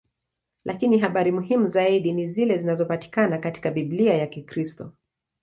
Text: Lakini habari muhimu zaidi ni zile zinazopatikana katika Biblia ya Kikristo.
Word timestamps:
Lakini 0.65 0.97
habari 0.99 1.31
muhimu 1.31 1.65
zaidi 1.65 2.13
ni 2.13 2.27
zile 2.27 2.57
zinazopatikana 2.57 3.37
katika 3.37 3.71
Biblia 3.71 4.13
ya 4.13 4.27
Kikristo. 4.27 4.93